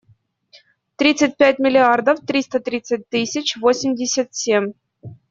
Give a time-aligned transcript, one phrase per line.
[0.95, 4.71] Тридцать пять миллиардов триста тридцать тысяч восемьдесят семь.